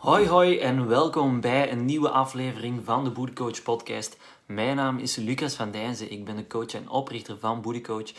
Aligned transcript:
Hoi 0.00 0.28
hoi 0.28 0.58
en 0.58 0.88
welkom 0.88 1.40
bij 1.40 1.72
een 1.72 1.84
nieuwe 1.84 2.08
aflevering 2.10 2.84
van 2.84 3.04
de 3.04 3.10
Bodycoach 3.10 3.62
podcast. 3.62 4.16
Mijn 4.46 4.76
naam 4.76 4.98
is 4.98 5.16
Lucas 5.16 5.54
van 5.54 5.70
Dijnzen, 5.70 6.10
ik 6.10 6.24
ben 6.24 6.36
de 6.36 6.46
coach 6.46 6.74
en 6.74 6.88
oprichter 6.88 7.38
van 7.38 7.60
Bodycoach. 7.60 8.12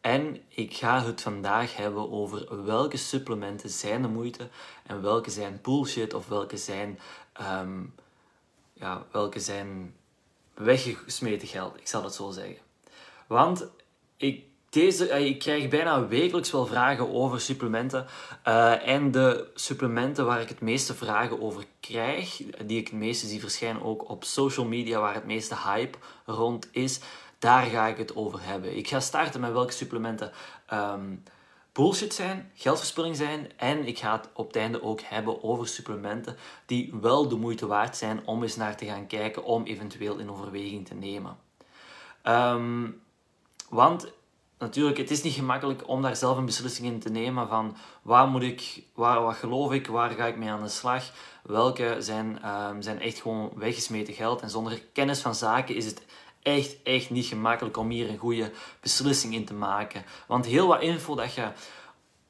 En 0.00 0.42
ik 0.48 0.74
ga 0.74 1.02
het 1.02 1.20
vandaag 1.20 1.76
hebben 1.76 2.10
over 2.10 2.64
welke 2.64 2.96
supplementen 2.96 3.70
zijn 3.70 4.02
de 4.02 4.08
moeite 4.08 4.48
en 4.86 5.02
welke 5.02 5.30
zijn 5.30 5.58
bullshit 5.62 6.14
of 6.14 6.28
welke 6.28 6.56
zijn, 6.56 6.98
ehm, 7.32 7.82
ja, 8.72 9.06
welke 9.10 9.40
zijn 9.40 9.94
weggesmeten 10.54 11.48
geld, 11.48 11.76
ik 11.76 11.88
zal 11.88 12.04
het 12.04 12.14
zo 12.14 12.30
zeggen. 12.30 12.62
Want 13.26 13.68
ik 14.16 14.44
deze, 14.72 15.08
eh, 15.08 15.26
ik 15.26 15.38
krijg 15.38 15.68
bijna 15.68 16.06
wekelijks 16.06 16.50
wel 16.50 16.66
vragen 16.66 17.12
over 17.12 17.40
supplementen. 17.40 18.06
Uh, 18.48 18.88
en 18.88 19.10
de 19.10 19.50
supplementen 19.54 20.26
waar 20.26 20.40
ik 20.40 20.48
het 20.48 20.60
meeste 20.60 20.94
vragen 20.94 21.40
over 21.40 21.64
krijg, 21.80 22.42
die 22.66 22.78
ik 22.78 22.88
het 22.88 22.98
meeste 22.98 23.26
zie 23.26 23.40
verschijnen 23.40 23.82
ook 23.82 24.08
op 24.08 24.24
social 24.24 24.66
media, 24.66 25.00
waar 25.00 25.14
het 25.14 25.26
meeste 25.26 25.56
hype 25.64 25.98
rond 26.24 26.68
is, 26.70 27.00
daar 27.38 27.64
ga 27.64 27.86
ik 27.86 27.96
het 27.96 28.16
over 28.16 28.38
hebben. 28.42 28.76
Ik 28.76 28.88
ga 28.88 29.00
starten 29.00 29.40
met 29.40 29.52
welke 29.52 29.72
supplementen 29.72 30.32
um, 30.72 31.22
bullshit 31.72 32.14
zijn, 32.14 32.50
geldverspilling 32.54 33.16
zijn. 33.16 33.50
En 33.56 33.86
ik 33.86 33.98
ga 33.98 34.16
het 34.16 34.28
op 34.34 34.46
het 34.46 34.56
einde 34.56 34.82
ook 34.82 35.00
hebben 35.00 35.42
over 35.42 35.68
supplementen 35.68 36.36
die 36.66 36.94
wel 37.00 37.28
de 37.28 37.36
moeite 37.36 37.66
waard 37.66 37.96
zijn 37.96 38.26
om 38.26 38.42
eens 38.42 38.56
naar 38.56 38.76
te 38.76 38.86
gaan 38.86 39.06
kijken, 39.06 39.44
om 39.44 39.64
eventueel 39.64 40.18
in 40.18 40.30
overweging 40.30 40.86
te 40.86 40.94
nemen. 40.94 41.36
Um, 42.24 43.02
want 43.68 44.12
natuurlijk, 44.62 44.98
het 44.98 45.10
is 45.10 45.22
niet 45.22 45.34
gemakkelijk 45.34 45.88
om 45.88 46.02
daar 46.02 46.16
zelf 46.16 46.36
een 46.36 46.44
beslissing 46.44 46.86
in 46.86 47.00
te 47.00 47.10
nemen 47.10 47.48
van 47.48 47.76
waar 48.02 48.26
moet 48.26 48.42
ik, 48.42 48.82
waar, 48.94 49.22
wat 49.22 49.34
geloof 49.34 49.72
ik, 49.72 49.86
waar 49.86 50.10
ga 50.10 50.26
ik 50.26 50.36
mee 50.36 50.50
aan 50.50 50.62
de 50.62 50.68
slag. 50.68 51.10
Welke 51.42 51.96
zijn, 51.98 52.48
um, 52.48 52.82
zijn 52.82 53.00
echt 53.00 53.20
gewoon 53.20 53.52
weggesmeten 53.54 54.14
geld. 54.14 54.40
En 54.40 54.50
zonder 54.50 54.82
kennis 54.92 55.20
van 55.20 55.34
zaken 55.34 55.74
is 55.74 55.84
het 55.84 56.04
echt, 56.42 56.76
echt 56.82 57.10
niet 57.10 57.26
gemakkelijk 57.26 57.76
om 57.76 57.90
hier 57.90 58.08
een 58.08 58.18
goede 58.18 58.52
beslissing 58.80 59.34
in 59.34 59.44
te 59.44 59.54
maken. 59.54 60.04
Want 60.26 60.46
heel 60.46 60.66
wat 60.66 60.82
info 60.82 61.14
dat 61.14 61.34
je 61.34 61.48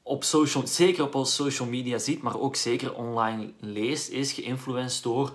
op 0.03 0.23
social, 0.23 0.67
zeker 0.67 1.03
op 1.13 1.25
social 1.25 1.67
media 1.67 1.97
ziet, 1.97 2.21
maar 2.21 2.39
ook 2.39 2.55
zeker 2.55 2.95
online 2.95 3.51
leest, 3.59 4.09
is 4.09 4.31
geïnfluenced 4.31 5.03
door 5.03 5.31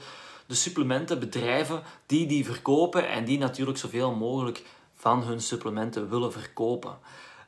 de 0.47 0.55
supplementenbedrijven 0.55 1.83
die 2.07 2.27
die 2.27 2.45
verkopen 2.45 3.09
en 3.09 3.25
die 3.25 3.39
natuurlijk 3.39 3.79
zoveel 3.79 4.15
mogelijk 4.15 4.63
van 4.99 5.23
hun 5.23 5.41
supplementen 5.41 6.11
willen 6.11 6.33
verkopen. 6.33 6.99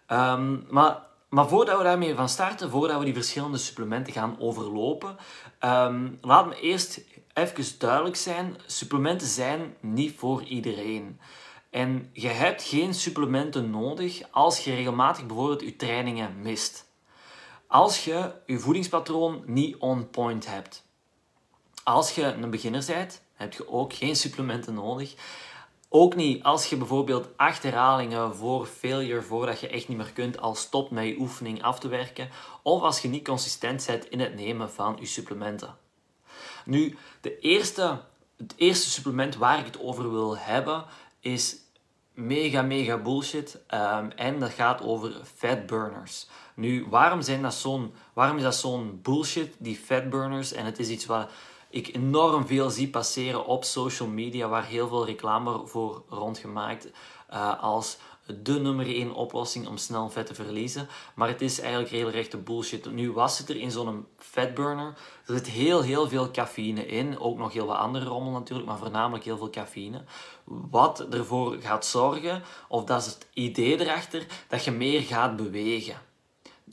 Ehm, 0.07 0.57
maar, 0.69 1.03
maar 1.29 1.49
voordat 1.49 1.79
we 1.79 1.85
daarmee 1.85 2.15
van 2.15 2.29
starten, 2.29 2.71
voordat 2.71 2.99
we 2.99 3.05
die 3.05 3.15
verschillende 3.15 3.59
supplementen 3.59 4.13
gaan 4.13 4.41
overlopen, 4.41 5.17
um, 5.65 6.19
laat 6.21 6.47
me 6.47 6.61
eerst 6.61 7.01
even 7.35 7.79
duidelijk 7.79 8.17
zijn: 8.17 8.57
supplementen 8.67 9.27
zijn 9.27 9.77
niet 9.81 10.19
voor 10.19 10.43
iedereen. 10.43 11.21
En 11.71 12.11
je 12.13 12.29
hebt 12.29 12.63
geen 12.63 12.95
supplementen 12.95 13.71
nodig 13.71 14.23
als 14.31 14.65
je 14.65 14.75
regelmatig 14.75 15.27
bijvoorbeeld 15.27 15.61
je 15.61 15.77
trainingen 15.77 16.43
mist. 16.43 16.89
Als 17.67 18.05
je 18.05 18.35
je 18.47 18.59
voedingspatroon 18.59 19.43
niet 19.47 19.77
on 19.77 20.11
point 20.11 20.47
hebt. 20.47 20.89
Als 21.85 22.15
je 22.15 22.23
een 22.23 22.51
beginner 22.51 22.85
bent, 22.87 23.23
heb 23.35 23.53
je 23.53 23.69
ook 23.69 23.93
geen 23.93 24.17
supplementen 24.17 24.75
nodig. 24.75 25.15
Ook 25.93 26.15
niet 26.15 26.43
als 26.43 26.67
je 26.67 26.77
bijvoorbeeld 26.77 27.29
acht 27.37 27.63
herhalingen 27.63 28.37
voor 28.37 28.67
failure, 28.67 29.23
voordat 29.23 29.61
je 29.61 29.69
echt 29.69 29.89
niet 29.89 29.97
meer 29.97 30.13
kunt, 30.13 30.41
al 30.41 30.55
stopt 30.55 30.91
met 30.91 31.07
je 31.07 31.19
oefening 31.19 31.63
af 31.63 31.79
te 31.79 31.89
werken. 31.89 32.29
Of 32.63 32.83
als 32.83 33.01
je 33.01 33.09
niet 33.09 33.25
consistent 33.25 33.87
bent 33.87 34.09
in 34.09 34.21
het 34.21 34.35
nemen 34.35 34.71
van 34.71 34.97
je 35.01 35.07
supplementen. 35.07 35.77
Nu, 36.65 36.97
de 37.21 37.39
eerste, 37.39 38.01
het 38.37 38.55
eerste 38.57 38.91
supplement 38.91 39.37
waar 39.37 39.59
ik 39.59 39.65
het 39.65 39.81
over 39.81 40.11
wil 40.11 40.37
hebben 40.39 40.85
is 41.21 41.57
mega, 42.15 42.63
mega 42.63 42.97
bullshit. 42.97 43.61
Um, 43.75 44.11
en 44.11 44.39
dat 44.39 44.51
gaat 44.51 44.83
over 44.83 45.13
fat 45.37 45.67
burners. 45.67 46.27
Nu, 46.55 46.87
waarom, 46.89 47.23
zijn 47.23 47.43
dat 47.43 47.55
zo'n, 47.55 47.95
waarom 48.13 48.37
is 48.37 48.43
dat 48.43 48.57
zo'n 48.57 48.99
bullshit, 49.03 49.55
die 49.59 49.77
fat 49.77 50.11
burners? 50.11 50.53
En 50.53 50.65
het 50.65 50.79
is 50.79 50.89
iets 50.89 51.07
wat 51.07 51.31
ik 51.71 51.95
enorm 51.95 52.47
veel 52.47 52.71
zie 52.71 52.89
passeren 52.89 53.47
op 53.47 53.65
social 53.65 54.09
media, 54.09 54.49
waar 54.49 54.65
heel 54.65 54.89
veel 54.89 55.07
reclame 55.07 55.67
voor 55.67 56.03
rondgemaakt 56.09 56.91
uh, 57.31 57.63
als 57.63 57.99
de 58.43 58.61
nummer 58.61 58.87
1 58.87 59.13
oplossing 59.13 59.67
om 59.67 59.77
snel 59.77 60.11
vet 60.11 60.27
te 60.27 60.35
verliezen. 60.35 60.89
Maar 61.15 61.29
het 61.29 61.41
is 61.41 61.61
eigenlijk 61.61 61.91
regelrechte 61.91 62.37
bullshit. 62.37 62.93
Nu 62.93 63.13
was 63.13 63.39
het 63.39 63.49
er 63.49 63.57
in 63.57 63.71
zo'n 63.71 64.07
fatburner. 64.17 64.95
Er 65.27 65.35
zit 65.35 65.49
heel, 65.49 65.83
heel 65.83 66.09
veel 66.09 66.31
cafeïne 66.31 66.87
in. 66.87 67.19
Ook 67.19 67.39
nog 67.39 67.53
heel 67.53 67.67
wat 67.67 67.77
andere 67.77 68.05
rommel 68.05 68.33
natuurlijk, 68.33 68.69
maar 68.69 68.79
voornamelijk 68.79 69.25
heel 69.25 69.37
veel 69.37 69.51
cafeïne. 69.51 70.05
Wat 70.45 71.09
ervoor 71.09 71.57
gaat 71.61 71.87
zorgen, 71.87 72.43
of 72.69 72.85
dat 72.85 73.01
is 73.01 73.07
het 73.07 73.27
idee 73.33 73.81
erachter, 73.81 74.27
dat 74.49 74.65
je 74.65 74.71
meer 74.71 75.03
gaat 75.03 75.37
bewegen. 75.37 75.97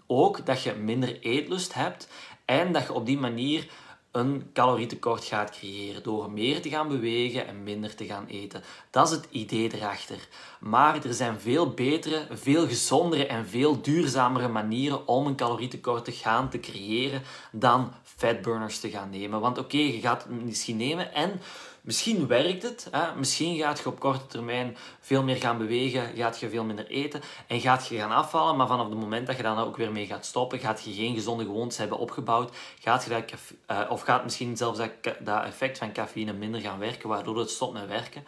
Ook 0.08 0.46
dat 0.46 0.62
je 0.62 0.74
minder 0.74 1.20
eetlust 1.20 1.74
hebt 1.74 2.08
en 2.46 2.72
dat 2.72 2.84
je 2.84 2.94
op 2.94 3.06
die 3.06 3.18
manier 3.18 3.70
een 4.18 4.50
calorietekort 4.54 5.26
gaat 5.26 5.52
creëren 5.52 6.04
door 6.04 6.32
meer 6.32 6.62
te 6.62 6.70
gaan 6.70 6.88
bewegen 6.88 7.48
en 7.48 7.64
minder 7.64 7.96
te 7.96 8.06
gaan 8.06 8.26
eten. 8.28 8.64
Dat 8.90 9.08
is 9.08 9.16
het 9.16 9.28
idee 9.30 9.74
erachter. 9.74 10.28
Maar 10.60 11.06
er 11.06 11.14
zijn 11.14 11.40
veel 11.40 11.70
betere, 11.70 12.28
veel 12.32 12.68
gezondere 12.68 13.26
en 13.26 13.48
veel 13.48 13.82
duurzamere 13.82 14.48
manieren 14.48 15.08
om 15.08 15.28
een 15.28 15.36
calorietekort 15.36 16.06
te 16.06 16.12
gaan 16.12 16.50
te 16.50 16.60
creëren 16.60 17.22
dan 17.52 17.94
fatburners 18.04 18.80
te 18.80 18.90
gaan 18.90 19.10
nemen. 19.10 19.40
Want 19.40 19.58
oké, 19.58 19.78
je 19.78 20.00
gaat 20.00 20.24
het 20.24 20.44
misschien 20.44 20.78
nemen 20.78 21.14
en 21.14 21.42
Misschien 21.88 22.28
werkt 22.28 22.64
het. 22.64 22.88
Hè? 22.92 23.16
Misschien 23.16 23.58
gaat 23.58 23.80
je 23.80 23.88
op 23.88 24.00
korte 24.00 24.28
termijn 24.28 24.78
veel 25.00 25.24
meer 25.24 25.36
gaan 25.36 25.58
bewegen, 25.58 26.16
gaat 26.16 26.40
je 26.40 26.50
veel 26.50 26.64
minder 26.64 26.88
eten 26.88 27.22
en 27.48 27.60
gaat 27.60 27.88
je 27.88 27.98
gaan 27.98 28.12
afvallen. 28.12 28.56
Maar 28.56 28.68
vanaf 28.68 28.90
het 28.90 29.00
moment 29.00 29.28
dat 29.28 29.38
je 29.38 29.44
dan 29.44 29.58
ook 29.58 29.78
weer 29.78 29.92
mee 29.92 30.06
gaat 30.06 30.26
stoppen, 30.26 30.60
gaat 30.60 30.84
je 30.84 30.94
geen 30.94 31.14
gezonde 31.14 31.44
gewoontes 31.44 31.78
hebben 31.78 31.98
opgebouwd. 31.98 32.56
Gaat 32.80 33.04
je 33.04 33.10
dat, 33.10 33.34
uh, 33.72 33.92
of 33.92 34.02
gaat 34.02 34.24
misschien 34.24 34.58
zelfs 34.58 34.78
dat, 34.78 34.92
dat 35.20 35.44
effect 35.44 35.78
van 35.78 35.94
cafeïne 35.94 36.34
minder 36.34 36.62
gaan 36.62 36.80
werken, 36.80 37.10
waardoor 37.10 37.38
het 37.38 37.50
stopt 37.50 37.74
met 37.74 37.88
werken. 37.88 38.26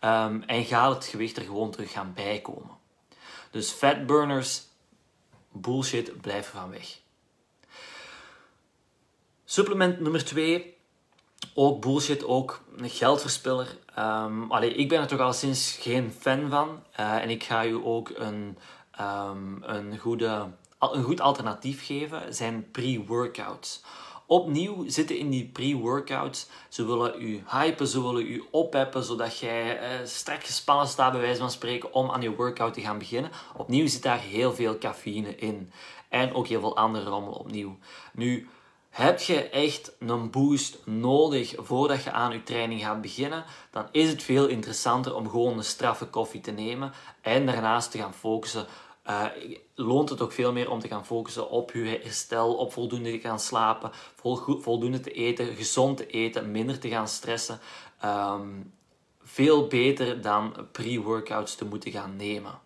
Um, 0.00 0.42
en 0.42 0.64
gaat 0.64 0.94
het 0.94 1.04
gewicht 1.04 1.36
er 1.36 1.42
gewoon 1.42 1.70
terug 1.70 1.92
gaan 1.92 2.12
bijkomen. 2.14 2.76
Dus 3.50 3.70
fatburners, 3.70 4.62
bullshit, 5.50 6.20
blijven 6.20 6.52
van 6.52 6.70
weg. 6.70 6.98
Supplement 9.44 10.00
nummer 10.00 10.24
2 10.24 10.80
ook 11.54 11.80
bullshit, 11.80 12.24
ook 12.24 12.62
een 12.76 12.90
geldverspiller. 12.90 13.78
Um, 13.98 14.52
allee, 14.52 14.74
ik 14.74 14.88
ben 14.88 15.00
er 15.00 15.06
toch 15.06 15.20
al 15.20 15.32
sinds 15.32 15.76
geen 15.80 16.12
fan 16.18 16.50
van. 16.50 16.82
Uh, 17.00 17.22
en 17.22 17.30
ik 17.30 17.42
ga 17.42 17.66
u 17.66 17.80
ook 17.84 18.10
een, 18.14 18.58
um, 19.00 19.62
een, 19.62 19.98
goede, 19.98 20.46
een 20.78 21.02
goed 21.02 21.20
alternatief 21.20 21.86
geven. 21.86 22.34
Zijn 22.34 22.70
pre-workouts. 22.70 23.82
Opnieuw 24.26 24.84
zitten 24.88 25.18
in 25.18 25.30
die 25.30 25.50
pre-workouts. 25.52 26.48
Ze 26.68 26.86
willen 26.86 27.22
u 27.22 27.42
hypen, 27.46 27.86
ze 27.86 28.02
willen 28.02 28.26
u 28.26 28.44
oppeppen, 28.50 29.04
zodat 29.04 29.38
jij 29.38 29.80
uh, 29.80 30.06
strak 30.06 30.44
gespannen 30.44 30.86
staat, 30.86 31.12
bij 31.12 31.20
wijze 31.20 31.40
van 31.40 31.50
spreken, 31.50 31.92
om 31.92 32.10
aan 32.10 32.22
je 32.22 32.34
workout 32.34 32.74
te 32.74 32.80
gaan 32.80 32.98
beginnen. 32.98 33.30
Opnieuw 33.56 33.86
zit 33.86 34.02
daar 34.02 34.20
heel 34.20 34.52
veel 34.52 34.78
cafeïne 34.78 35.36
in. 35.36 35.72
En 36.08 36.34
ook 36.34 36.46
heel 36.46 36.60
veel 36.60 36.76
andere 36.76 37.10
rommel 37.10 37.32
opnieuw. 37.32 37.78
Nu, 38.12 38.48
heb 38.92 39.20
je 39.20 39.48
echt 39.48 39.92
een 39.98 40.30
boost 40.30 40.78
nodig 40.84 41.54
voordat 41.56 42.02
je 42.02 42.12
aan 42.12 42.32
je 42.32 42.42
training 42.42 42.80
gaat 42.80 43.00
beginnen, 43.00 43.44
dan 43.70 43.88
is 43.90 44.08
het 44.08 44.22
veel 44.22 44.46
interessanter 44.46 45.14
om 45.14 45.30
gewoon 45.30 45.58
een 45.58 45.64
straffe 45.64 46.06
koffie 46.06 46.40
te 46.40 46.50
nemen 46.50 46.92
en 47.20 47.46
daarnaast 47.46 47.90
te 47.90 47.98
gaan 47.98 48.14
focussen. 48.14 48.66
Uh, 49.06 49.24
loont 49.74 50.08
het 50.08 50.20
ook 50.20 50.32
veel 50.32 50.52
meer 50.52 50.70
om 50.70 50.80
te 50.80 50.88
gaan 50.88 51.06
focussen 51.06 51.50
op 51.50 51.72
je 51.72 52.00
herstel, 52.02 52.54
op 52.54 52.72
voldoende 52.72 53.10
te 53.10 53.28
gaan 53.28 53.40
slapen, 53.40 53.90
voldoende 54.60 55.00
te 55.00 55.12
eten, 55.12 55.54
gezond 55.54 55.96
te 55.96 56.06
eten, 56.06 56.50
minder 56.50 56.78
te 56.78 56.88
gaan 56.88 57.08
stressen. 57.08 57.60
Um, 58.04 58.72
veel 59.22 59.66
beter 59.66 60.20
dan 60.20 60.54
pre-workouts 60.72 61.54
te 61.54 61.64
moeten 61.64 61.90
gaan 61.90 62.16
nemen. 62.16 62.60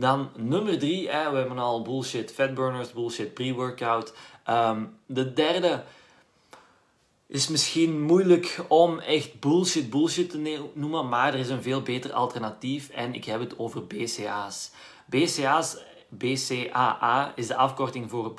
Dan 0.00 0.30
nummer 0.36 0.78
drie, 0.78 1.06
we 1.06 1.12
hebben 1.12 1.58
al 1.58 1.82
bullshit 1.82 2.32
fatburners, 2.32 2.92
bullshit 2.92 3.34
pre-workout. 3.34 4.12
Um, 4.48 4.96
de 5.06 5.32
derde 5.32 5.84
is 7.26 7.48
misschien 7.48 8.02
moeilijk 8.02 8.64
om 8.68 8.98
echt 8.98 9.40
bullshit 9.40 9.90
bullshit 9.90 10.30
te 10.30 10.68
noemen, 10.72 11.08
maar 11.08 11.34
er 11.34 11.40
is 11.40 11.48
een 11.48 11.62
veel 11.62 11.82
beter 11.82 12.12
alternatief 12.12 12.88
en 12.88 13.14
ik 13.14 13.24
heb 13.24 13.40
het 13.40 13.58
over 13.58 13.86
BCA's. 13.86 14.70
BCA's, 15.06 15.76
BCAA 16.08 17.32
is 17.36 17.46
de 17.46 17.56
afkorting 17.56 18.10
voor 18.10 18.32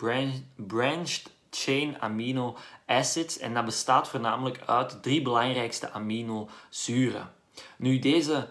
Branched 0.55 1.31
Chain 1.49 2.01
Amino 2.01 2.57
Acids 2.85 3.37
en 3.37 3.53
dat 3.53 3.65
bestaat 3.65 4.07
voornamelijk 4.07 4.61
uit 4.65 5.03
drie 5.03 5.21
belangrijkste 5.21 5.91
aminozuren. 5.91 7.31
Nu, 7.77 7.99
deze 7.99 8.47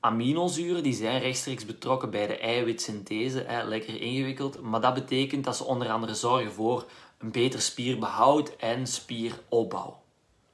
aminozuren 0.00 0.82
die 0.82 0.94
zijn 0.94 1.20
rechtstreeks 1.20 1.66
betrokken 1.66 2.10
bij 2.10 2.26
de 2.26 2.38
eiwitsynthese, 2.38 3.64
lekker 3.64 4.00
ingewikkeld, 4.00 4.60
maar 4.60 4.80
dat 4.80 4.94
betekent 4.94 5.44
dat 5.44 5.56
ze 5.56 5.64
onder 5.64 5.90
andere 5.90 6.14
zorgen 6.14 6.52
voor 6.52 6.86
een 7.18 7.30
beter 7.30 7.60
spierbehoud 7.60 8.56
en 8.56 8.86
spieropbouw. 8.86 10.02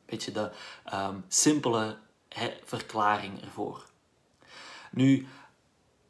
Beetje 0.07 0.33
de 0.33 0.51
ehm, 0.85 1.15
simpele 1.29 1.97
verklaring 2.65 3.43
ervoor. 3.43 3.85
Nu, 4.91 5.27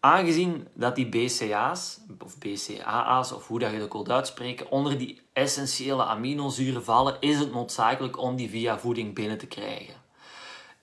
aangezien 0.01 0.69
dat 0.75 0.95
die 0.95 1.09
BCA's, 1.09 2.01
of 2.19 2.39
BCAA's, 2.39 3.33
of 3.33 3.47
hoe 3.47 3.59
dat 3.59 3.73
je 3.73 3.79
dat 3.79 3.93
wilt 3.93 4.11
uitspreken, 4.11 4.71
onder 4.71 4.99
die 4.99 5.21
essentiële 5.33 6.05
aminozuren 6.05 6.85
vallen, 6.85 7.17
is 7.21 7.39
het 7.39 7.53
noodzakelijk 7.53 8.19
om 8.19 8.37
die 8.37 8.51
via 8.51 8.79
voeding 8.79 9.15
binnen 9.15 9.39
te 9.39 9.47
krijgen. 9.47 9.95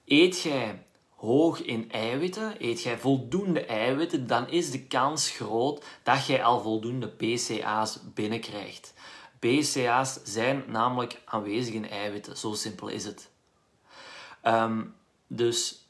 Eet 0.06 0.42
jij 0.42 0.84
hoog 1.24 1.62
in 1.62 1.92
eiwitten, 1.92 2.56
eet 2.60 2.84
jij 2.84 2.98
voldoende 2.98 3.66
eiwitten, 3.66 4.28
dan 4.28 4.50
is 4.50 4.72
de 4.72 4.84
kans 4.86 5.30
groot 5.30 5.86
dat 6.04 6.26
jij 6.26 6.44
al 6.44 6.62
voldoende 6.62 7.08
BCA's 7.08 8.00
binnenkrijgt. 8.14 8.94
BCA's 9.40 10.20
zijn 10.24 10.64
namelijk 10.68 11.22
aanwezig 11.26 11.74
in 11.74 11.90
eiwitten, 11.90 12.38
zo 12.38 12.54
simpel 12.54 12.88
is 12.88 13.06
het. 13.06 13.30
Ehm, 14.42 14.82
dus 15.28 15.83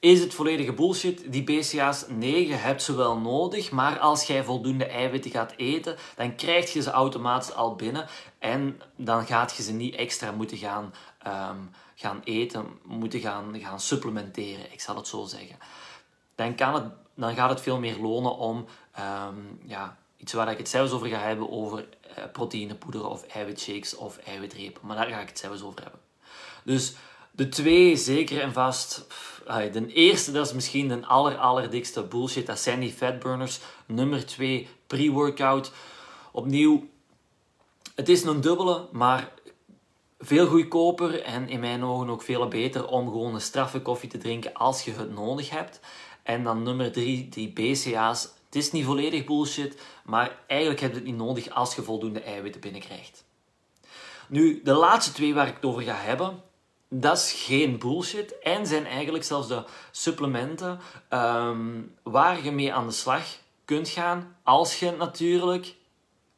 is 0.00 0.20
het 0.20 0.34
volledige 0.34 0.72
bullshit? 0.72 1.32
Die 1.32 1.44
BCA's, 1.44 2.04
nee, 2.08 2.46
je 2.46 2.54
hebt 2.54 2.82
ze 2.82 2.94
wel 2.96 3.18
nodig, 3.18 3.70
maar 3.70 3.98
als 3.98 4.26
jij 4.26 4.44
voldoende 4.44 4.86
eiwitten 4.86 5.30
gaat 5.30 5.54
eten, 5.56 5.96
dan 6.16 6.34
krijg 6.34 6.72
je 6.72 6.82
ze 6.82 6.90
automatisch 6.90 7.52
al 7.54 7.76
binnen 7.76 8.06
en 8.38 8.80
dan 8.96 9.26
gaat 9.26 9.56
je 9.56 9.62
ze 9.62 9.72
niet 9.72 9.94
extra 9.94 10.32
moeten 10.32 10.56
gaan, 10.56 10.94
ehm, 11.18 11.56
gaan 11.94 12.20
eten, 12.24 12.66
moeten 12.84 13.20
gaan, 13.20 13.60
gaan 13.60 13.80
supplementeren, 13.80 14.72
ik 14.72 14.80
zal 14.80 14.96
het 14.96 15.06
zo 15.06 15.24
zeggen. 15.24 15.56
Dan, 16.34 16.54
kan 16.54 16.74
het, 16.74 16.84
dan 17.14 17.34
gaat 17.34 17.50
het 17.50 17.60
veel 17.60 17.78
meer 17.78 17.98
lonen 17.98 18.36
om 18.36 18.66
ehm, 18.92 19.36
ja, 19.64 19.96
iets 20.16 20.32
waar 20.32 20.50
ik 20.50 20.58
het 20.58 20.68
zelfs 20.68 20.92
over 20.92 21.08
ga 21.08 21.18
hebben, 21.18 21.50
over 21.50 21.88
uh, 22.18 22.24
proteïnepoeder 22.32 23.08
of 23.08 23.22
eiwitshakes 23.22 23.96
of 23.96 24.18
eiwitrepen. 24.18 24.86
Maar 24.86 24.96
daar 24.96 25.08
ga 25.08 25.20
ik 25.20 25.28
het 25.28 25.38
zelfs 25.38 25.62
over 25.62 25.82
hebben. 25.82 26.00
Dus 26.64 26.94
de 27.38 27.48
twee, 27.48 27.96
zeker 27.96 28.40
en 28.40 28.52
vast. 28.52 29.06
De 29.72 29.86
eerste, 29.86 30.32
dat 30.32 30.46
is 30.46 30.52
misschien 30.52 30.88
de 30.88 31.06
aller, 31.06 31.36
allerdikste 31.36 32.02
bullshit. 32.02 32.46
Dat 32.46 32.58
zijn 32.58 32.80
die 32.80 32.92
fatburners. 32.92 33.60
Nummer 33.86 34.26
twee, 34.26 34.68
pre-workout. 34.86 35.72
Opnieuw, 36.32 36.88
het 37.94 38.08
is 38.08 38.22
een 38.24 38.40
dubbele, 38.40 38.88
maar 38.92 39.32
veel 40.18 40.46
goedkoper 40.46 41.22
en 41.22 41.48
in 41.48 41.60
mijn 41.60 41.84
ogen 41.84 42.08
ook 42.08 42.22
veel 42.22 42.48
beter 42.48 42.86
om 42.86 43.06
gewoon 43.08 43.34
een 43.34 43.40
straffe 43.40 43.80
koffie 43.80 44.08
te 44.08 44.18
drinken 44.18 44.54
als 44.54 44.84
je 44.84 44.92
het 44.92 45.14
nodig 45.14 45.50
hebt. 45.50 45.80
En 46.22 46.44
dan 46.44 46.62
nummer 46.62 46.92
drie, 46.92 47.28
die 47.28 47.52
BCA's. 47.52 48.22
Het 48.22 48.56
is 48.56 48.72
niet 48.72 48.84
volledig 48.84 49.24
bullshit, 49.24 49.80
maar 50.04 50.38
eigenlijk 50.46 50.80
heb 50.80 50.90
je 50.90 50.96
het 50.96 51.06
niet 51.06 51.16
nodig 51.16 51.50
als 51.50 51.74
je 51.74 51.82
voldoende 51.82 52.20
eiwitten 52.20 52.60
binnenkrijgt. 52.60 53.24
Nu, 54.28 54.60
de 54.64 54.72
laatste 54.72 55.12
twee 55.12 55.34
waar 55.34 55.48
ik 55.48 55.54
het 55.54 55.64
over 55.64 55.82
ga 55.82 55.94
hebben, 55.94 56.42
dat 56.88 57.16
is 57.16 57.32
geen 57.32 57.78
bullshit. 57.78 58.38
En 58.38 58.66
zijn 58.66 58.86
eigenlijk 58.86 59.24
zelfs 59.24 59.48
de 59.48 59.64
supplementen 59.90 60.80
ehm, 61.08 61.82
waar 62.02 62.44
je 62.44 62.50
mee 62.50 62.72
aan 62.72 62.86
de 62.86 62.92
slag 62.92 63.24
kunt 63.64 63.88
gaan 63.88 64.36
als 64.42 64.78
je 64.78 64.90
natuurlijk 64.90 65.76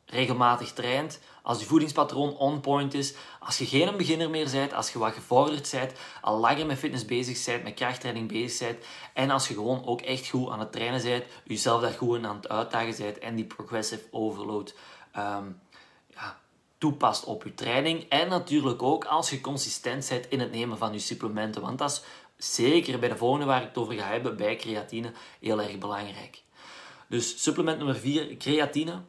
regelmatig 0.07 0.73
traint, 0.73 1.21
als 1.43 1.61
je 1.61 1.67
voedingspatroon 1.67 2.37
on 2.37 2.61
point 2.61 2.95
is, 2.95 3.15
als 3.41 3.59
je 3.59 3.67
geen 3.67 3.97
beginner 3.97 4.31
meer 4.31 4.51
bent, 4.51 4.75
als 4.75 4.93
je 4.93 4.99
wat 4.99 5.13
gevorderd 5.13 5.71
bent, 5.71 5.93
al 6.21 6.39
langer 6.39 6.67
met 6.67 6.79
fitness 6.79 7.05
bezig 7.05 7.45
bent, 7.45 7.63
met 7.63 7.75
krachttraining 7.75 8.29
bezig 8.29 8.69
bent 8.69 8.85
en 9.15 9.31
als 9.31 9.49
je 9.49 9.55
gewoon 9.55 9.87
ook 9.87 10.01
echt 10.01 10.29
goed 10.29 10.51
aan 10.51 10.59
het 10.59 10.73
trainen 10.73 11.03
bent, 11.03 11.25
jezelf 11.45 11.81
daar 11.81 11.93
goed 11.93 12.25
aan 12.25 12.37
het 12.37 12.49
uitdagen 12.49 12.95
bent 12.99 13.19
en 13.19 13.35
die 13.35 13.45
progressive 13.45 14.05
overload 14.11 14.75
ja, 15.13 15.43
toepast 16.81 17.25
op 17.25 17.45
je 17.45 17.55
training. 17.55 18.09
En 18.09 18.29
natuurlijk 18.29 18.83
ook 18.83 19.05
als 19.05 19.31
je 19.31 19.41
consistent 19.41 20.09
bent 20.09 20.29
in 20.29 20.41
het 20.41 20.53
nemen 20.53 20.79
van 20.79 20.93
je 20.93 20.99
supplementen. 20.99 21.63
Want 21.63 21.79
dat 21.79 21.91
is 21.91 22.03
zeker 22.57 22.99
bij 22.99 23.09
de 23.09 23.17
volgende 23.17 23.47
waar 23.47 23.63
ik 23.63 23.69
het 23.69 23.79
over 23.79 23.95
ga 23.95 24.07
hebben, 24.07 24.37
bij 24.37 24.57
creatine, 24.57 25.13
heel 25.41 25.63
erg 25.63 25.79
belangrijk. 25.79 26.43
Dus 27.09 27.43
supplement 27.43 27.79
nummer 27.79 27.97
4, 27.97 28.37
creatine, 28.37 29.01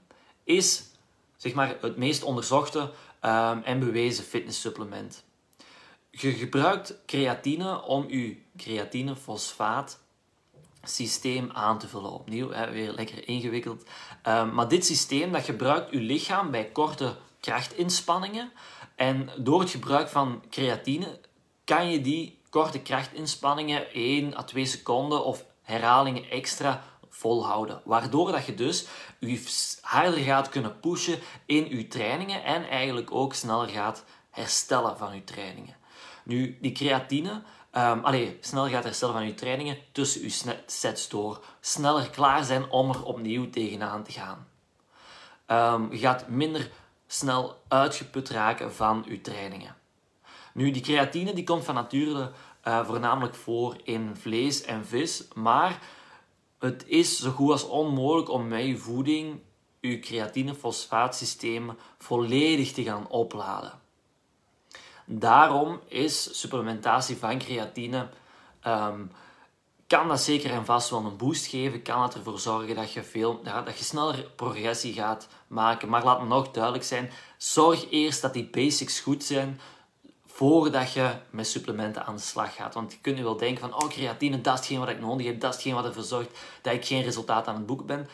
is 0.43 0.83
zeg 1.37 1.53
maar, 1.53 1.77
het 1.81 1.97
meest 1.97 2.23
onderzochte 2.23 2.79
um, 2.79 3.61
en 3.63 3.79
bewezen 3.79 4.23
fitnesssupplement. 4.23 5.23
Je 6.09 6.31
gebruikt 6.31 6.95
creatine 7.05 7.81
om 7.81 8.09
je 8.09 8.37
creatinefosfaat 8.57 9.99
systeem 10.83 11.51
aan 11.51 11.79
te 11.79 11.87
vullen. 11.87 12.11
Opnieuw, 12.11 12.51
hè, 12.51 12.71
weer 12.71 12.91
lekker 12.91 13.27
ingewikkeld. 13.27 13.83
Um, 14.27 14.53
maar 14.53 14.67
dit 14.67 14.85
systeem 14.85 15.31
dat 15.31 15.43
gebruikt 15.43 15.91
je 15.91 15.99
lichaam 15.99 16.51
bij 16.51 16.65
korte 16.65 17.15
krachtinspanningen. 17.41 18.51
En 18.95 19.29
door 19.37 19.59
het 19.59 19.69
gebruik 19.69 20.09
van 20.09 20.43
creatine 20.49 21.19
kan 21.63 21.91
je 21.91 22.01
die 22.01 22.39
korte 22.49 22.79
krachtinspanningen 22.79 23.93
1 23.93 24.37
à 24.37 24.43
2 24.43 24.65
seconden 24.65 25.25
of 25.25 25.45
herhalingen 25.61 26.29
extra 26.29 26.83
volhouden. 27.09 27.81
Waardoor 27.85 28.31
dat 28.31 28.45
je 28.45 28.53
dus 28.53 28.85
je 29.19 29.43
harder 29.81 30.19
gaat 30.19 30.49
kunnen 30.49 30.79
pushen 30.79 31.19
in 31.45 31.77
je 31.77 31.87
trainingen 31.87 32.43
en 32.43 32.69
eigenlijk 32.69 33.11
ook 33.11 33.33
sneller 33.33 33.67
gaat 33.67 34.03
herstellen 34.29 34.97
van 34.97 35.15
je 35.15 35.23
trainingen. 35.23 35.75
Nu, 36.23 36.57
die 36.61 36.71
creatine, 36.71 37.41
um, 37.71 38.05
allee, 38.05 38.37
sneller 38.41 38.69
gaat 38.69 38.83
herstellen 38.83 39.13
van 39.13 39.25
je 39.25 39.33
trainingen 39.33 39.77
tussen 39.91 40.21
je 40.21 40.55
sets 40.65 41.09
door. 41.09 41.43
Sneller 41.59 42.09
klaar 42.09 42.43
zijn 42.43 42.69
om 42.69 42.89
er 42.89 43.03
opnieuw 43.03 43.49
tegenaan 43.49 44.03
te 44.03 44.11
gaan. 44.11 44.47
Um, 45.47 45.91
je 45.91 45.97
gaat 45.97 46.27
minder 46.27 46.71
snel 47.11 47.61
uitgeput 47.67 48.29
raken 48.29 48.73
van 48.73 49.05
je 49.07 49.21
trainingen. 49.21 49.75
Nu, 50.53 50.71
die 50.71 50.81
creatine 50.81 51.33
die 51.33 51.43
komt 51.43 51.63
van 51.63 51.75
nature 51.75 52.31
uh, 52.67 52.85
voornamelijk 52.85 53.35
voor 53.35 53.75
in 53.83 54.15
vlees 54.15 54.61
en 54.61 54.85
vis, 54.85 55.27
maar 55.33 55.79
het 56.59 56.83
is 56.87 57.19
zo 57.19 57.31
goed 57.31 57.51
als 57.51 57.67
onmogelijk 57.67 58.29
om 58.29 58.47
met 58.47 58.65
je 58.65 58.77
voeding 58.77 59.39
je 59.79 59.99
creatine-fosfaatsysteem 59.99 61.77
volledig 61.97 62.71
te 62.71 62.83
gaan 62.83 63.07
opladen. 63.07 63.79
Daarom 65.05 65.79
is 65.87 66.39
supplementatie 66.39 67.17
van 67.17 67.39
creatine 67.39 68.09
um, 68.67 69.11
kan 69.91 70.07
dat 70.07 70.21
zeker 70.21 70.51
en 70.51 70.65
vast 70.65 70.89
wel 70.89 71.05
een 71.05 71.17
boost 71.17 71.45
geven. 71.45 71.81
Kan 71.81 72.01
het 72.01 72.13
ervoor 72.13 72.39
zorgen 72.39 72.75
dat 72.75 72.93
je, 72.93 73.03
veel, 73.03 73.41
dat 73.43 73.77
je 73.77 73.83
sneller 73.83 74.31
progressie 74.35 74.93
gaat 74.93 75.27
maken. 75.47 75.89
Maar 75.89 76.03
laat 76.03 76.21
me 76.21 76.27
nog 76.27 76.51
duidelijk 76.51 76.83
zijn: 76.83 77.11
zorg 77.37 77.89
eerst 77.89 78.21
dat 78.21 78.33
die 78.33 78.49
basics 78.51 78.99
goed 78.99 79.23
zijn 79.23 79.59
voordat 80.25 80.93
je 80.93 81.11
met 81.29 81.47
supplementen 81.47 82.05
aan 82.05 82.15
de 82.15 82.21
slag 82.21 82.55
gaat. 82.55 82.73
Want 82.73 82.91
je 82.91 82.97
kunt 83.01 83.17
nu 83.17 83.23
wel 83.23 83.37
denken 83.37 83.69
van, 83.69 83.83
oh 83.83 83.89
creatine, 83.89 84.41
dat 84.41 84.53
is 84.53 84.59
hetgeen 84.59 84.79
wat 84.79 84.89
ik 84.89 84.99
nodig 84.99 85.25
heb, 85.25 85.39
dat 85.39 85.49
is 85.49 85.55
hetgeen 85.55 85.75
wat 85.75 85.85
ervoor 85.85 86.03
zorgt 86.03 86.39
dat 86.61 86.73
ik 86.73 86.85
geen 86.85 87.03
resultaat 87.03 87.47
aan 87.47 87.55
het 87.55 87.65
boeken 87.65 87.85
ben. 87.85 88.09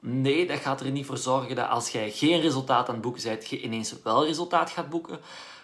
Nee, 0.00 0.46
dat 0.46 0.58
gaat 0.58 0.80
er 0.80 0.90
niet 0.90 1.06
voor 1.06 1.16
zorgen 1.16 1.56
dat 1.56 1.68
als 1.68 1.90
jij 1.90 2.10
geen 2.10 2.40
resultaat 2.40 2.88
aan 2.88 2.94
het 2.94 3.02
boeken 3.02 3.22
bent, 3.22 3.48
je 3.48 3.60
ineens 3.60 3.94
wel 4.02 4.26
resultaat 4.26 4.70
gaat 4.70 4.88
boeken. 4.88 5.20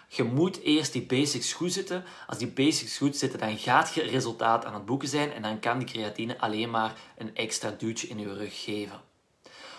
Je 0.07 0.23
moet 0.23 0.59
eerst 0.59 0.93
die 0.93 1.05
basics 1.05 1.53
goed 1.53 1.73
zitten. 1.73 2.03
Als 2.27 2.37
die 2.37 2.47
basics 2.47 2.97
goed 2.97 3.17
zitten, 3.17 3.39
dan 3.39 3.57
gaat 3.57 3.93
je 3.93 4.01
resultaat 4.01 4.65
aan 4.65 4.73
het 4.73 4.85
boeken 4.85 5.07
zijn 5.07 5.31
en 5.31 5.41
dan 5.41 5.59
kan 5.59 5.77
die 5.77 5.87
creatine 5.87 6.39
alleen 6.39 6.69
maar 6.69 6.93
een 7.17 7.35
extra 7.35 7.75
duwtje 7.77 8.07
in 8.07 8.19
je 8.19 8.33
rug 8.33 8.63
geven. 8.63 9.01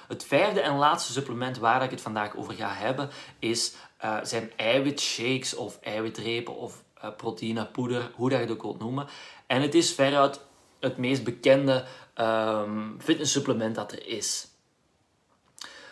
Het 0.09 0.25
vijfde 0.25 0.61
en 0.61 0.76
laatste 0.76 1.12
supplement 1.12 1.59
waar 1.59 1.83
ik 1.83 1.90
het 1.90 2.00
vandaag 2.00 2.37
over 2.37 2.54
ga 2.54 2.73
hebben, 2.73 3.11
is, 3.38 3.75
uh, 4.04 4.18
zijn 4.23 4.52
eiwitshakes 4.56 5.54
of 5.54 5.78
eiwitrepen 5.80 6.56
of 6.56 6.83
uh, 7.04 7.11
proteïnepoeder, 7.16 8.11
hoe 8.14 8.30
dat 8.30 8.38
je 8.38 8.45
het 8.45 8.54
ook 8.54 8.62
wilt 8.62 8.78
noemen. 8.78 9.06
En 9.47 9.62
het 9.62 9.75
is 9.75 9.95
veruit 9.95 10.40
het 10.80 10.97
meest 10.97 11.25
bekende 11.25 11.85
um, 12.21 12.97
fitnesssupplement 13.00 13.75
dat 13.75 13.92
er 13.92 14.06
is. 14.06 14.49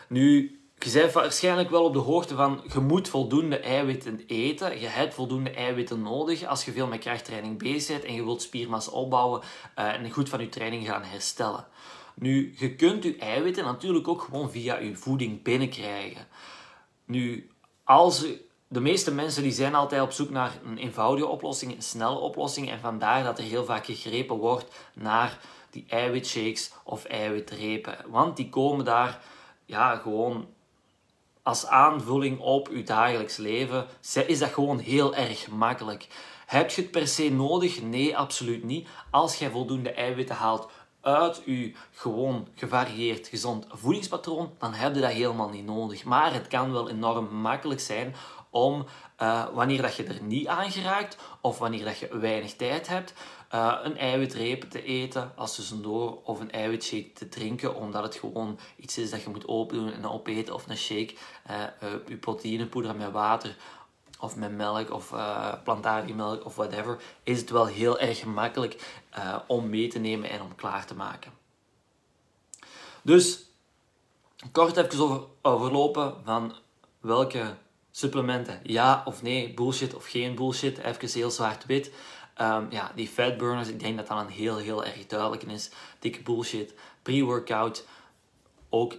Nu, 0.09 0.59
je 0.85 0.91
bent 0.93 1.12
waarschijnlijk 1.12 1.71
wel 1.71 1.85
op 1.85 1.93
de 1.93 1.99
hoogte 1.99 2.35
van, 2.35 2.61
je 2.73 2.81
moet 2.81 3.09
voldoende 3.09 3.59
eiwitten 3.59 4.21
eten. 4.26 4.81
Je 4.81 4.87
hebt 4.87 5.14
voldoende 5.14 5.50
eiwitten 5.50 6.03
nodig 6.03 6.45
als 6.45 6.64
je 6.64 6.73
veel 6.73 6.87
met 6.87 7.00
krachttraining 7.00 7.59
bezig 7.59 7.97
bent 7.97 8.05
en 8.05 8.14
je 8.14 8.25
wilt 8.25 8.43
spiermassa 8.43 8.91
opbouwen 8.91 9.41
uh, 9.79 9.93
en 9.93 10.11
goed 10.11 10.29
van 10.29 10.41
je 10.41 10.49
training 10.49 10.87
gaan 10.87 11.03
herstellen. 11.03 11.67
Nu, 12.14 12.55
je 12.57 12.75
kunt 12.75 13.03
je 13.03 13.17
eiwitten 13.17 13.64
natuurlijk 13.64 14.09
ook 14.09 14.23
gewoon 14.23 14.50
via 14.50 14.79
je 14.79 14.97
voeding 14.97 15.43
binnenkrijgen. 15.43 16.26
Nu, 17.05 17.50
als 17.85 18.26
de 18.69 18.81
meeste 18.81 19.14
mensen 19.14 19.43
die 19.43 19.53
zijn 19.53 19.75
altijd 19.75 20.03
op 20.03 20.12
zoek 20.12 20.31
naar 20.31 20.53
een 20.64 20.79
eenvoudige 20.79 21.29
oplossing, 21.29 21.75
een 21.75 21.83
snelle 21.83 22.19
oplossing. 22.19 22.71
En 22.71 22.81
vandaar 22.81 23.25
dat 23.25 23.38
er 23.38 23.45
heel 23.45 23.64
vaak 23.64 23.85
gegrepen 23.85 24.37
wordt 24.37 24.75
naar 24.95 25.38
die 25.71 25.85
eiwitshakes 25.88 26.73
of 26.85 27.05
eiwitrepen. 27.05 27.97
Want 28.09 28.37
die 28.37 28.49
komen 28.49 28.85
daar 28.85 29.21
ja, 29.64 29.97
gewoon 29.97 30.47
als 31.45 31.67
aanvulling 31.67 32.41
op 32.41 32.69
je 32.73 32.83
dagelijks 32.83 33.37
leven. 33.37 33.87
Is 34.27 34.39
dat 34.39 34.51
gewoon 34.51 34.79
heel 34.79 35.15
erg 35.15 35.49
makkelijk. 35.49 36.07
Heb 36.47 36.71
je 36.71 36.83
het 36.83 36.91
per 36.91 37.09
se 37.09 37.31
nodig? 37.31 37.83
Nee, 37.83 38.17
absoluut 38.17 38.65
niet. 38.65 38.89
Als 39.11 39.39
jij 39.39 39.51
voldoende 39.51 39.93
eiwitten 39.93 40.37
haalt 40.37 40.71
uit 41.01 41.43
je 41.45 41.73
gewoon 41.93 42.49
gevarieerd 42.55 43.29
gezond 43.29 43.67
voedingspatroon, 43.69 44.53
dan 44.59 44.75
heb 44.75 44.95
je 44.95 45.01
dat 45.01 45.11
helemaal 45.11 45.49
niet 45.49 45.67
nodig. 45.67 46.05
Maar 46.05 46.33
het 46.33 46.47
kan 46.47 46.73
wel 46.73 46.91
enorm 46.91 47.35
makkelijk 47.35 47.81
zijn 47.81 48.15
om 48.55 48.87
uh, 49.23 49.47
wanneer 49.53 49.83
dat 49.83 49.97
je 49.97 50.05
er 50.05 50.23
niet 50.23 50.47
aan 50.47 50.71
geraakt 50.71 51.17
of 51.41 51.59
wanneer 51.59 51.85
dat 51.85 51.99
je 51.99 52.19
weinig 52.19 52.55
tijd 52.55 52.89
hebt, 52.89 53.15
uh, 53.55 53.79
een 53.83 53.97
eiwitreep 53.97 54.71
te 54.71 54.83
eten 54.83 55.33
als 55.37 55.55
tussendoor 55.55 56.19
of 56.25 56.41
een 56.41 56.51
eiwitshake 56.51 57.13
te 57.13 57.29
drinken, 57.29 57.75
omdat 57.75 58.03
het 58.03 58.15
gewoon 58.15 58.59
iets 58.77 58.99
is 58.99 59.11
dat 59.11 59.23
je 59.23 59.31
moet 59.31 59.49
opendoen 59.49 59.93
en 59.93 60.09
opeten 60.09 60.55
of 60.55 60.69
een 60.69 60.77
shake, 60.77 61.15
uh, 61.51 61.63
je 62.07 62.17
proteïnepoeder 62.17 62.97
met 62.97 63.11
water 63.11 63.57
of 64.21 64.37
met 64.37 64.57
melk 64.57 64.91
of 64.91 65.13
uh, 65.13 65.53
plantariëmelk 65.65 66.45
of 66.45 66.57
whatever, 66.57 67.03
is 67.23 67.41
het 67.41 67.51
wel 67.51 67.67
heel 67.67 67.99
erg 67.99 68.19
gemakkelijk 68.19 69.03
om 69.47 69.69
mee 69.69 69.89
te 69.89 69.99
nemen 69.99 70.31
en 70.31 70.43
om 70.43 70.55
klaar 70.55 70.87
te 70.87 70.95
maken. 70.95 71.33
Dus 73.03 73.45
kort 74.53 74.77
even 74.77 75.01
over, 75.01 75.21
overlopen 75.43 76.15
van 76.25 76.55
welke 77.01 77.57
supplementen 77.97 78.61
ja 78.63 79.03
of 79.05 79.23
nee, 79.23 79.55
bullshit 79.55 79.95
of 79.95 80.07
geen 80.07 80.35
bullshit, 80.35 80.79
even 80.79 81.09
heel 81.09 81.31
zwart-wit. 81.31 81.93
Um, 82.41 82.67
ja, 82.71 82.93
die 82.95 83.09
fatburners, 83.09 83.69
ik 83.69 83.81
denk 83.81 83.97
dat 83.97 84.07
dat 84.07 84.19
een 84.19 84.29
heel, 84.29 84.57
heel 84.57 84.85
erg 84.85 85.07
duidelijk 85.07 85.43
is. 85.43 85.71
Dikke 85.99 86.23
bullshit. 86.23 86.75
Pre-workout, 87.03 87.87
ook 88.69 88.95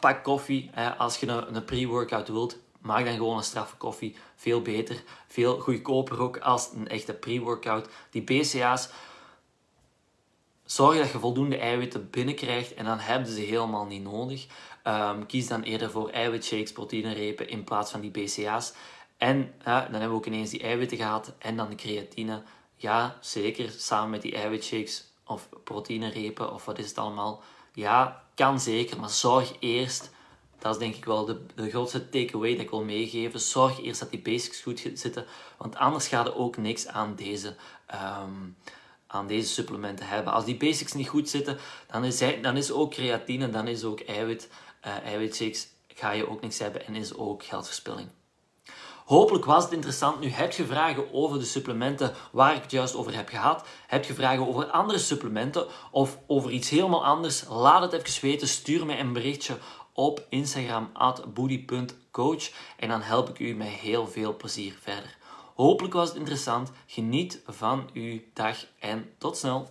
pak 0.00 0.24
koffie. 0.24 0.70
Als 0.98 1.16
je 1.16 1.26
een, 1.26 1.56
een 1.56 1.64
pre-workout 1.64 2.28
wilt, 2.28 2.58
maak 2.80 3.04
dan 3.04 3.14
gewoon 3.14 3.36
een 3.36 3.42
straffe 3.42 3.76
koffie. 3.76 4.16
Veel 4.36 4.62
beter, 4.62 5.02
veel 5.26 5.58
goedkoper 5.60 6.20
ook 6.20 6.38
als 6.38 6.70
een 6.74 6.88
echte 6.88 7.12
pre-workout. 7.12 7.88
Die 8.10 8.22
BCA's, 8.22 8.88
zorg 10.64 10.98
dat 10.98 11.10
je 11.10 11.18
voldoende 11.18 11.56
eiwitten 11.56 12.10
binnenkrijgt 12.10 12.74
en 12.74 12.84
dan 12.84 12.98
hebben 12.98 13.32
ze 13.32 13.40
helemaal 13.40 13.86
niet 13.86 14.02
nodig. 14.02 14.46
Um, 14.86 15.26
kies 15.26 15.48
dan 15.48 15.62
eerder 15.62 15.90
voor 15.90 16.08
eiwitshakes, 16.08 16.72
proteïnerepen 16.72 17.48
in 17.48 17.64
plaats 17.64 17.90
van 17.90 18.00
die 18.00 18.10
BCA's. 18.10 18.72
En 19.16 19.54
ja, 19.64 19.80
dan 19.80 19.92
hebben 19.92 20.10
we 20.10 20.16
ook 20.16 20.26
ineens 20.26 20.50
die 20.50 20.62
eiwitten 20.62 20.96
gehad 20.96 21.32
en 21.38 21.56
dan 21.56 21.68
de 21.68 21.74
creatine. 21.74 22.42
Ja, 22.76 23.16
zeker, 23.20 23.70
samen 23.70 24.10
met 24.10 24.22
die 24.22 24.34
eiwitshakes 24.34 25.04
of 25.26 25.48
proteïnerepen 25.64 26.52
of 26.52 26.64
wat 26.64 26.78
is 26.78 26.88
het 26.88 26.98
allemaal. 26.98 27.42
Ja, 27.74 28.22
kan 28.34 28.60
zeker, 28.60 29.00
maar 29.00 29.10
zorg 29.10 29.52
eerst 29.60 30.10
dat 30.62 30.74
is 30.74 30.80
denk 30.80 30.94
ik 30.94 31.04
wel 31.04 31.24
de, 31.24 31.40
de 31.54 31.70
grootste 31.70 32.08
takeaway 32.08 32.50
dat 32.52 32.60
ik 32.60 32.70
wil 32.70 32.84
meegeven. 32.84 33.40
Zorg 33.40 33.80
eerst 33.80 34.00
dat 34.00 34.10
die 34.10 34.20
basics 34.20 34.60
goed 34.60 34.90
zitten, 34.94 35.26
want 35.56 35.76
anders 35.76 36.08
gaat 36.08 36.26
er 36.26 36.36
ook 36.36 36.56
niks 36.56 36.86
aan 36.86 37.14
deze, 37.14 37.56
um, 38.22 38.56
aan 39.12 39.26
deze 39.26 39.48
supplementen 39.48 40.06
hebben. 40.06 40.32
Als 40.32 40.44
die 40.44 40.56
basics 40.56 40.92
niet 40.92 41.08
goed 41.08 41.28
zitten, 41.28 41.58
dan 41.86 42.04
is, 42.04 42.18
dan 42.42 42.56
is 42.56 42.72
ook 42.72 42.90
creatine, 42.90 43.50
dan 43.50 43.68
is 43.68 43.84
ook 43.84 44.00
eiwit, 44.00 44.48
uh, 44.86 44.96
eiwitshakes, 45.04 45.68
ga 45.88 46.10
je 46.10 46.28
ook 46.28 46.40
niks 46.40 46.58
hebben 46.58 46.86
en 46.86 46.94
is 46.94 47.14
ook 47.14 47.44
geldverspilling. 47.44 48.08
Hopelijk 49.04 49.44
was 49.44 49.64
het 49.64 49.72
interessant. 49.72 50.20
Nu 50.20 50.28
heb 50.28 50.52
je 50.52 50.66
vragen 50.66 51.12
over 51.12 51.38
de 51.38 51.44
supplementen 51.44 52.14
waar 52.30 52.54
ik 52.54 52.62
het 52.62 52.70
juist 52.70 52.94
over 52.94 53.14
heb 53.14 53.28
gehad. 53.28 53.66
Heb 53.86 54.04
je 54.04 54.14
vragen 54.14 54.48
over 54.48 54.66
andere 54.66 54.98
supplementen 54.98 55.66
of 55.90 56.18
over 56.26 56.50
iets 56.50 56.68
helemaal 56.68 57.04
anders? 57.04 57.44
Laat 57.48 57.82
het 57.82 57.92
even 57.92 58.22
weten. 58.22 58.48
Stuur 58.48 58.86
mij 58.86 59.00
een 59.00 59.12
berichtje 59.12 59.58
op 59.92 60.26
Instagram 60.28 60.90
at 60.92 61.22
en 62.76 62.88
dan 62.88 63.02
help 63.02 63.28
ik 63.28 63.38
u 63.38 63.54
met 63.54 63.68
heel 63.68 64.06
veel 64.06 64.36
plezier 64.36 64.74
verder. 64.80 65.16
Hopelijk 65.62 65.94
was 65.94 66.08
het 66.08 66.18
interessant. 66.18 66.70
Geniet 66.86 67.40
van 67.46 67.90
uw 67.92 68.20
dag 68.32 68.66
en 68.78 69.10
tot 69.18 69.36
snel. 69.36 69.70